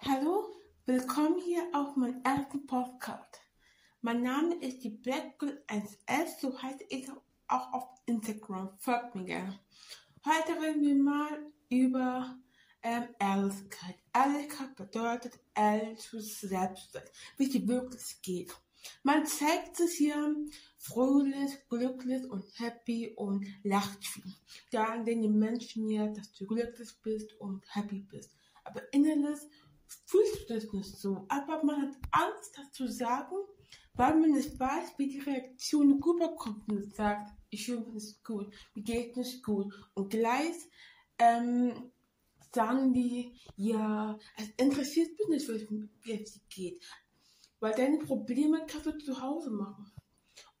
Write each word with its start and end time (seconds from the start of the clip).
Hallo, 0.00 0.54
willkommen 0.84 1.40
hier 1.40 1.62
auf 1.72 1.96
meinem 1.96 2.22
ersten 2.22 2.66
Podcast. 2.66 3.40
Mein 4.02 4.22
Name 4.22 4.54
ist 4.56 4.84
die 4.84 4.90
Black 4.90 5.38
Girl 5.38 5.60
1S, 5.66 6.40
so 6.40 6.62
heiße 6.62 6.84
ich 6.90 7.08
auch 7.48 7.72
auf 7.72 7.88
Instagram. 8.04 8.76
Folgt 8.78 9.14
mir 9.14 9.24
gerne. 9.24 9.58
Heute 10.24 10.60
reden 10.62 10.82
wir 10.82 10.94
mal 10.94 11.52
über 11.70 12.38
ähm, 12.82 13.08
Ehrlichkeit. 13.18 13.96
Ehrlichkeit 14.14 14.76
bedeutet 14.76 15.40
ehrlich 15.54 15.98
zu 15.98 16.20
selbst 16.20 16.92
sein, 16.92 17.02
wie 17.38 17.48
es 17.48 17.66
wirklich 17.66 18.22
geht. 18.22 18.54
Man 19.02 19.26
zeigt 19.26 19.76
sich 19.76 19.92
hier 19.92 20.36
fröhlich, 20.78 21.52
glücklich 21.68 22.24
und 22.30 22.44
happy 22.60 23.12
und 23.16 23.44
lacht 23.64 24.06
viel. 24.06 24.34
Dann 24.70 25.04
denken 25.04 25.22
die 25.22 25.28
Menschen 25.28 25.88
ja, 25.90 26.06
dass 26.06 26.32
du 26.34 26.46
glücklich 26.46 26.90
bist 27.02 27.32
und 27.40 27.64
happy 27.74 28.00
bist. 28.00 28.36
Aber 28.62 28.82
innerlich 28.92 29.40
fühlst 30.06 30.48
du 30.48 30.54
das 30.54 30.72
nicht 30.72 30.96
so. 30.96 31.26
Aber 31.28 31.62
man 31.64 31.82
hat 31.82 31.96
Angst, 32.12 32.56
das 32.56 32.72
zu 32.72 32.88
sagen, 32.88 33.36
weil 33.94 34.14
man 34.18 34.32
nicht 34.32 34.58
weiß, 34.58 34.94
wie 34.98 35.08
die 35.08 35.20
Reaktion 35.20 36.02
rüberkommt 36.02 36.68
und 36.68 36.94
sagt, 36.94 37.32
ich 37.50 37.66
fühle 37.66 37.80
mich 37.80 37.94
nicht 37.94 38.24
gut, 38.24 38.52
mir 38.74 38.82
geht 38.82 39.16
nicht 39.16 39.42
gut. 39.42 39.72
Und 39.94 40.10
gleich 40.10 40.54
ähm, 41.18 41.90
sagen 42.54 42.92
die, 42.92 43.32
ja, 43.56 44.18
es 44.36 44.48
interessiert 44.56 45.10
mich 45.28 45.48
nicht, 45.48 45.70
wie 46.02 46.12
es 46.12 46.32
dir 46.32 46.40
geht. 46.48 46.84
Weil 47.58 47.74
deine 47.74 47.98
Probleme 47.98 48.64
kannst 48.66 48.86
du 48.86 48.98
zu 48.98 49.20
Hause 49.20 49.50
machen. 49.50 49.90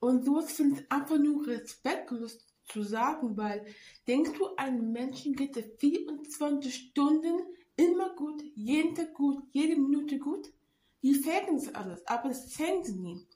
Und 0.00 0.24
so 0.24 0.40
finde 0.42 0.80
ich 0.80 0.92
einfach 0.92 1.18
nur 1.18 1.46
respektlos 1.46 2.38
zu 2.64 2.82
sagen, 2.82 3.36
weil 3.36 3.66
denkst 4.08 4.32
du, 4.38 4.56
einem 4.56 4.92
Menschen 4.92 5.34
geht 5.34 5.56
es 5.56 5.66
24 5.78 6.74
Stunden 6.74 7.42
jeden 8.66 8.94
Tag 8.94 9.14
gut, 9.14 9.42
jede 9.52 9.76
Minute 9.76 10.18
gut? 10.18 10.52
Die 11.02 11.14
faken 11.14 11.56
es 11.56 11.74
alles, 11.74 12.04
aber 12.06 12.28
das 12.30 12.48
zeigen 12.48 12.84
sie 12.84 12.96
nie. 12.96 13.26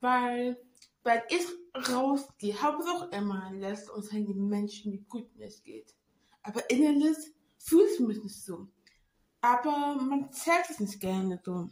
Weil, 0.00 0.56
weil 1.02 1.22
ich 1.30 1.44
rausgehe, 1.90 2.60
habe 2.62 2.82
es 2.82 2.86
auch 2.88 3.10
immer 3.10 3.50
lässt 3.52 3.90
uns 3.90 4.10
die 4.10 4.34
Menschen, 4.34 4.92
wie 4.92 5.04
gut 5.08 5.28
es 5.38 5.62
geht. 5.64 5.94
Aber 6.42 6.68
innerlich 6.70 7.16
fühle 7.58 7.88
ich 7.92 8.00
mich 8.00 8.22
nicht 8.22 8.42
so. 8.42 8.68
Aber 9.40 9.96
man 10.00 10.32
zeigt 10.32 10.70
es 10.70 10.80
nicht 10.80 11.00
gerne 11.00 11.40
so. 11.44 11.68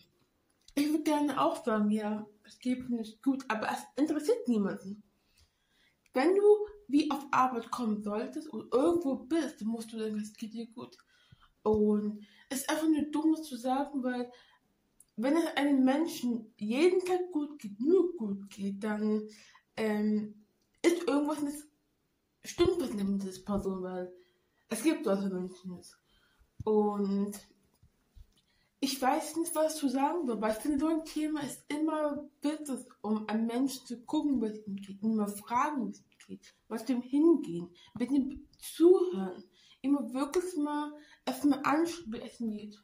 Ich 0.74 0.90
würde 0.90 1.04
gerne 1.04 1.40
auch 1.40 1.64
sagen, 1.64 1.90
ja, 1.90 2.26
es 2.44 2.58
geht 2.58 2.88
mir 2.88 2.98
nicht 2.98 3.22
gut, 3.22 3.44
aber 3.48 3.68
es 3.70 4.02
interessiert 4.02 4.46
niemanden. 4.46 5.02
Wenn 6.12 6.34
du 6.34 6.42
wie 6.88 7.10
auf 7.10 7.26
Arbeit 7.30 7.70
kommen 7.70 8.02
solltest 8.02 8.48
und 8.48 8.72
irgendwo 8.72 9.16
bist, 9.16 9.62
musst 9.64 9.92
du 9.92 9.98
sagen, 9.98 10.18
es 10.18 10.32
geht 10.32 10.54
dir 10.54 10.66
gut. 10.66 10.96
Und 11.62 12.20
es 12.20 12.26
ist 12.50 12.68
einfach 12.70 12.88
nur 12.88 13.02
dumm, 13.10 13.36
zu 13.42 13.56
sagen, 13.56 14.02
weil 14.02 14.30
wenn 15.16 15.36
es 15.36 15.46
einem 15.56 15.84
Menschen 15.84 16.52
jeden 16.58 17.04
Tag 17.04 17.32
gut 17.32 17.58
geht, 17.58 17.80
nur 17.80 18.16
gut 18.16 18.50
geht, 18.50 18.84
dann 18.84 19.28
ähm, 19.76 20.46
ist 20.82 21.08
irgendwas 21.08 21.42
nicht, 21.42 21.64
stimmt 22.44 22.80
was 22.80 22.92
nicht 22.92 23.08
mit 23.08 23.22
dieser 23.22 23.42
Person, 23.42 23.82
weil 23.82 24.12
es 24.68 24.82
gibt 24.82 25.04
solche 25.04 25.28
Menschen 25.28 25.76
nicht. 25.76 25.96
Und 26.64 27.32
ich 28.80 29.00
weiß 29.00 29.36
nicht, 29.36 29.54
was 29.54 29.76
zu 29.76 29.88
sagen 29.88 30.26
soll, 30.26 30.40
weil 30.40 30.52
ich 30.52 30.58
finde, 30.58 30.78
so 30.78 30.88
ein 30.88 31.04
Thema 31.04 31.40
ist 31.40 31.64
immer 31.68 32.28
wichtig, 32.42 32.86
um 33.00 33.26
einen 33.28 33.46
Menschen 33.46 33.86
zu 33.86 34.02
gucken, 34.04 34.40
was 34.40 34.66
ihm 34.66 34.76
geht, 34.76 35.02
immer 35.02 35.28
fragen, 35.28 35.88
was 35.88 35.98
ihm 35.98 36.18
geht, 36.26 36.54
was 36.68 36.84
dem 36.84 37.00
hingehen, 37.00 37.70
mit 37.98 38.10
ihm 38.10 38.46
zuhören, 38.58 39.44
immer 39.86 40.12
wirklich 40.12 40.56
mal 40.56 40.92
erstmal 41.24 41.62
ihm 42.38 42.50
geht. 42.50 42.76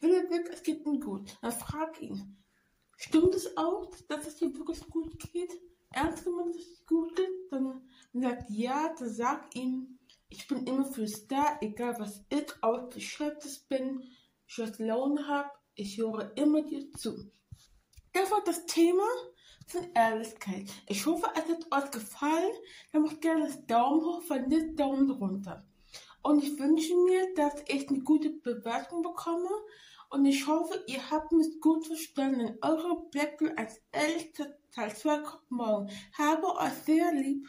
Wenn 0.00 0.12
er 0.12 0.28
sagt, 0.28 0.48
es 0.48 0.62
geht 0.62 0.86
ihm 0.86 1.00
gut, 1.00 1.36
dann 1.42 1.52
frag 1.52 2.00
ihn, 2.00 2.42
stimmt 2.96 3.34
es 3.34 3.56
auch, 3.56 3.90
dass 4.08 4.26
es 4.26 4.36
dir 4.36 4.54
wirklich 4.56 4.80
gut 4.88 5.18
geht? 5.18 5.52
Ernst 5.92 6.24
gemeint, 6.24 6.54
dass 6.54 6.62
es 6.62 6.86
gut 6.86 7.14
geht? 7.16 7.28
Dann, 7.50 7.88
sagt 8.12 8.50
ja, 8.50 8.94
dann 8.98 9.12
sag 9.12 9.54
ihm, 9.54 9.98
ich 10.28 10.46
bin 10.48 10.66
immer 10.66 10.84
fürs 10.84 11.26
da, 11.26 11.58
egal 11.60 11.96
was 11.98 12.24
ich 12.28 12.46
ausgeschöpft 12.62 13.68
bin, 13.68 14.02
schlechte 14.46 14.84
Laune 14.84 15.26
habe, 15.26 15.50
ich 15.74 15.98
höre 15.98 16.36
immer 16.36 16.62
dir 16.62 16.90
zu. 16.92 17.30
Das 18.12 18.30
war 18.30 18.42
das 18.44 18.64
Thema 18.66 19.04
von 19.66 19.92
Ehrlichkeit. 19.94 20.70
Ich 20.88 21.04
hoffe, 21.06 21.28
es 21.34 21.48
hat 21.48 21.84
euch 21.84 21.90
gefallen. 21.90 22.54
Dann 22.92 23.02
macht 23.02 23.20
gerne 23.20 23.46
das 23.46 23.66
Daumen 23.66 24.00
hoch, 24.00 24.22
wenn 24.28 24.48
nicht 24.48 24.78
Daumen 24.78 25.10
runter. 25.10 25.66
Und 26.22 26.42
ich 26.42 26.58
wünsche 26.58 26.94
mir, 26.96 27.34
dass 27.34 27.62
ich 27.68 27.88
eine 27.88 28.00
gute 28.00 28.30
Bewertung 28.30 29.02
bekomme. 29.02 29.48
Und 30.08 30.24
ich 30.26 30.46
hoffe, 30.46 30.84
ihr 30.86 31.10
habt 31.10 31.32
mich 31.32 31.60
gut 31.60 31.86
verstanden. 31.86 32.58
Eure 32.62 33.08
Blackpool 33.10 33.52
als 33.56 33.80
ältester 33.92 34.56
Teil 34.72 34.94
2 34.94 35.18
kommt 35.18 35.50
morgen. 35.50 35.90
Habe 36.16 36.54
euch 36.56 36.72
sehr 36.84 37.12
lieb. 37.12 37.48